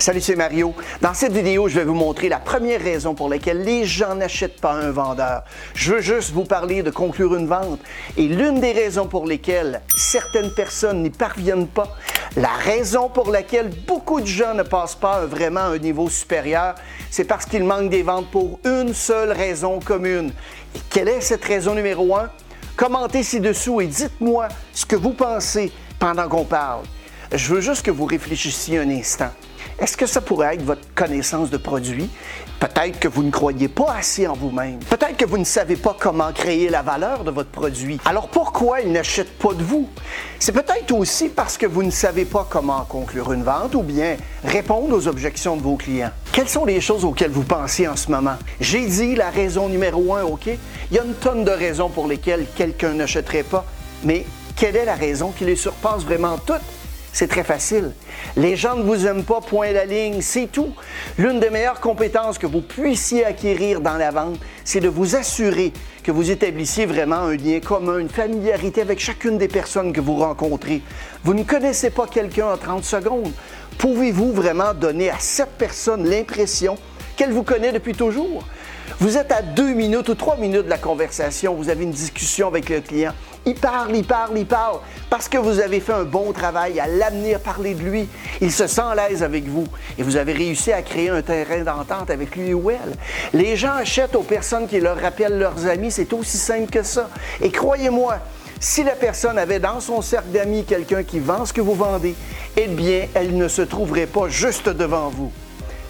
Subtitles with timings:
[0.00, 0.74] Salut, c'est Mario.
[1.02, 4.58] Dans cette vidéo, je vais vous montrer la première raison pour laquelle les gens n'achètent
[4.58, 5.44] pas un vendeur.
[5.74, 7.78] Je veux juste vous parler de conclure une vente
[8.16, 11.98] et l'une des raisons pour lesquelles certaines personnes n'y parviennent pas,
[12.34, 16.76] la raison pour laquelle beaucoup de gens ne passent pas vraiment à un niveau supérieur,
[17.10, 20.32] c'est parce qu'ils manquent des ventes pour une seule raison commune.
[20.88, 22.30] Quelle est cette raison numéro un?
[22.74, 26.84] Commentez ci-dessous et dites-moi ce que vous pensez pendant qu'on parle.
[27.34, 29.28] Je veux juste que vous réfléchissiez un instant.
[29.80, 32.10] Est-ce que ça pourrait être votre connaissance de produit?
[32.58, 34.78] Peut-être que vous ne croyez pas assez en vous-même.
[34.90, 37.98] Peut-être que vous ne savez pas comment créer la valeur de votre produit.
[38.04, 39.88] Alors pourquoi ils n'achètent pas de vous?
[40.38, 44.18] C'est peut-être aussi parce que vous ne savez pas comment conclure une vente ou bien
[44.44, 46.10] répondre aux objections de vos clients.
[46.30, 48.36] Quelles sont les choses auxquelles vous pensez en ce moment?
[48.60, 50.46] J'ai dit la raison numéro un, OK?
[50.46, 53.64] Il y a une tonne de raisons pour lesquelles quelqu'un n'achèterait pas,
[54.04, 56.60] mais quelle est la raison qui les surpasse vraiment toutes?
[57.12, 57.92] C'est très facile.
[58.36, 60.72] Les gens ne vous aiment pas, point la ligne, c'est tout.
[61.18, 65.72] L'une des meilleures compétences que vous puissiez acquérir dans la vente, c'est de vous assurer
[66.04, 70.16] que vous établissiez vraiment un lien commun, une familiarité avec chacune des personnes que vous
[70.16, 70.82] rencontrez.
[71.24, 73.32] Vous ne connaissez pas quelqu'un en 30 secondes.
[73.78, 76.76] Pouvez-vous vraiment donner à cette personne l'impression
[77.16, 78.44] qu'elle vous connaît depuis toujours?
[78.98, 82.48] Vous êtes à deux minutes ou trois minutes de la conversation, vous avez une discussion
[82.48, 83.12] avec le client.
[83.46, 86.86] Il parle, il parle, il parle, parce que vous avez fait un bon travail à
[86.86, 88.08] l'amener à parler de lui.
[88.40, 89.66] Il se sent à l'aise avec vous
[89.98, 92.96] et vous avez réussi à créer un terrain d'entente avec lui ou elle.
[93.32, 97.08] Les gens achètent aux personnes qui leur rappellent leurs amis, c'est aussi simple que ça.
[97.40, 98.18] Et croyez-moi,
[98.58, 102.14] si la personne avait dans son cercle d'amis quelqu'un qui vend ce que vous vendez,
[102.56, 105.32] eh bien, elle ne se trouverait pas juste devant vous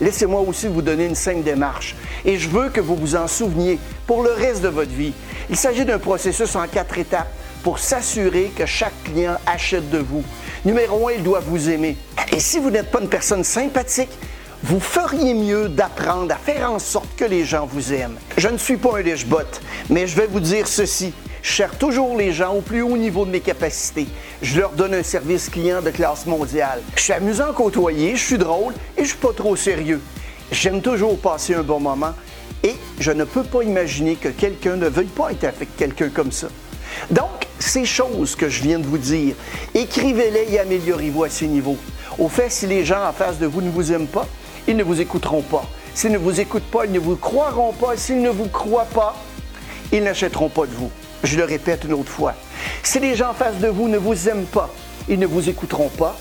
[0.00, 1.94] laissez-moi aussi vous donner une simple démarche.
[2.24, 5.12] Et je veux que vous vous en souveniez pour le reste de votre vie.
[5.48, 10.24] Il s'agit d'un processus en quatre étapes pour s'assurer que chaque client achète de vous.
[10.64, 11.96] Numéro un, il doit vous aimer.
[12.32, 14.10] Et si vous n'êtes pas une personne sympathique,
[14.62, 18.18] vous feriez mieux d'apprendre à faire en sorte que les gens vous aiment.
[18.36, 19.38] Je ne suis pas un lèche-bot,
[19.88, 21.14] mais je vais vous dire ceci.
[21.42, 24.06] Je cherche toujours les gens au plus haut niveau de mes capacités.
[24.42, 26.82] Je leur donne un service client de classe mondiale.
[26.94, 30.00] Je suis amusant à côtoyer, je suis drôle et je suis pas trop sérieux.
[30.52, 32.14] J'aime toujours passer un bon moment
[32.62, 36.32] et je ne peux pas imaginer que quelqu'un ne veuille pas être avec quelqu'un comme
[36.32, 36.48] ça.
[37.10, 39.34] Donc, ces choses que je viens de vous dire,
[39.74, 41.76] écrivez-les et améliorez-vous à ces niveaux.
[42.18, 44.26] Au fait, si les gens en face de vous ne vous aiment pas,
[44.66, 45.64] ils ne vous écouteront pas.
[45.94, 47.96] S'ils ne vous écoutent pas, ils ne vous croiront pas.
[47.96, 49.16] S'ils ne vous croient pas,
[49.92, 50.90] ils n'achèteront pas de vous.
[51.22, 52.34] Je le répète une autre fois.
[52.82, 54.70] Si les gens en face de vous ne vous aiment pas,
[55.08, 56.16] ils ne vous écouteront pas.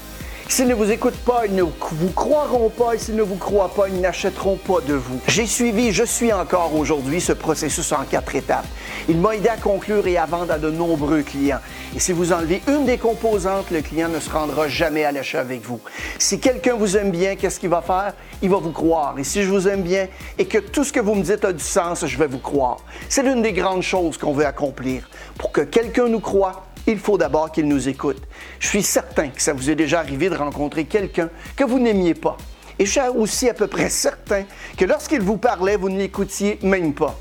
[0.51, 3.71] S'ils ne vous écoutent pas, ils ne vous croiront pas et s'ils ne vous croient
[3.71, 5.21] pas, ils n'achèteront pas de vous.
[5.27, 8.65] J'ai suivi, je suis encore aujourd'hui ce processus en quatre étapes.
[9.07, 11.59] Il m'a aidé à conclure et à vendre à de nombreux clients.
[11.95, 15.39] Et si vous enlevez une des composantes, le client ne se rendra jamais à l'achat
[15.39, 15.79] avec vous.
[16.17, 18.13] Si quelqu'un vous aime bien, qu'est-ce qu'il va faire?
[18.41, 19.19] Il va vous croire.
[19.19, 20.07] Et si je vous aime bien
[20.39, 22.77] et que tout ce que vous me dites a du sens, je vais vous croire.
[23.07, 25.07] C'est l'une des grandes choses qu'on veut accomplir.
[25.37, 28.21] Pour que quelqu'un nous croit, il faut d'abord qu'il nous écoute.
[28.59, 32.13] Je suis certain que ça vous est déjà arrivé de rencontrer quelqu'un que vous n'aimiez
[32.13, 32.37] pas.
[32.79, 34.43] Et je suis aussi à peu près certain
[34.77, 37.15] que lorsqu'il vous parlait, vous ne l'écoutiez même pas.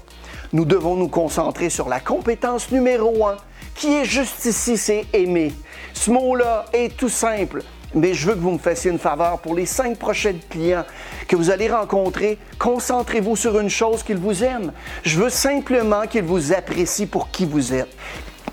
[0.53, 3.37] Nous devons nous concentrer sur la compétence numéro un,
[3.75, 5.53] qui est juste ici, c'est aimer.
[5.93, 7.63] Ce mot-là est tout simple,
[7.95, 10.85] mais je veux que vous me fassiez une faveur pour les cinq prochains clients
[11.27, 12.39] que vous allez rencontrer.
[12.59, 14.73] Concentrez-vous sur une chose qu'ils vous aiment.
[15.03, 17.95] Je veux simplement qu'ils vous apprécient pour qui vous êtes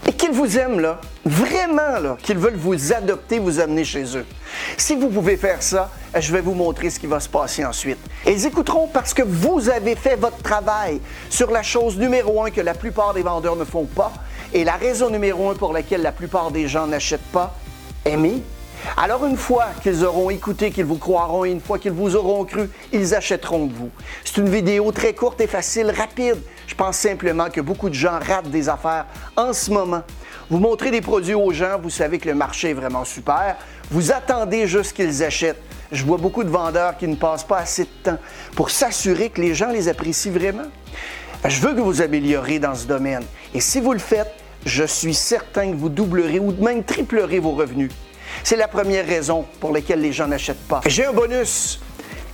[0.08, 4.26] et qu'ils vous aiment, là, vraiment, là, qu'ils veulent vous adopter, vous amener chez eux.
[4.78, 7.98] Si vous pouvez faire ça, je vais vous montrer ce qui va se passer ensuite.
[8.26, 12.62] Ils écouteront parce que vous avez fait votre travail sur la chose numéro un que
[12.62, 14.12] la plupart des vendeurs ne font pas
[14.54, 17.56] et la raison numéro un pour laquelle la plupart des gens n'achètent pas,
[18.06, 18.42] aimer.
[18.98, 22.46] Alors une fois qu'ils auront écouté, qu'ils vous croiront et une fois qu'ils vous auront
[22.46, 23.90] cru, ils achèteront de vous.
[24.24, 26.38] C'est une vidéo très courte et facile, rapide.
[26.68, 30.04] Je pense simplement que beaucoup de gens ratent des affaires en ce moment.
[30.50, 33.58] Vous montrez des produits aux gens, vous savez que le marché est vraiment super.
[33.92, 35.62] Vous attendez juste qu'ils achètent.
[35.92, 38.18] Je vois beaucoup de vendeurs qui ne passent pas assez de temps
[38.56, 40.70] pour s'assurer que les gens les apprécient vraiment.
[41.44, 43.24] Je veux que vous améliorez dans ce domaine.
[43.54, 44.34] Et si vous le faites,
[44.66, 47.92] je suis certain que vous doublerez ou même triplerez vos revenus.
[48.44, 50.82] C'est la première raison pour laquelle les gens n'achètent pas.
[50.86, 51.80] J'ai un bonus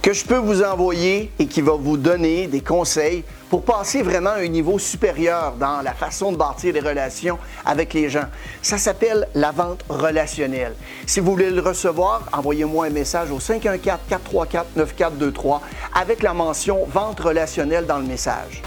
[0.02, 4.32] que je peux vous envoyer et qui va vous donner des conseils pour passer vraiment
[4.32, 8.26] à un niveau supérieur dans la façon de bâtir des relations avec les gens.
[8.62, 10.74] Ça s'appelle la vente relationnelle.
[11.06, 15.60] Si vous voulez le recevoir, envoyez-moi un message au 514-434-9423
[15.94, 18.64] avec la mention vente relationnelle dans le message.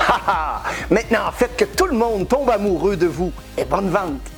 [0.91, 4.34] Maintenant, faites que tout le monde tombe amoureux de vous et bonne vente!